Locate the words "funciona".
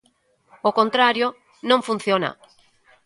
1.87-2.29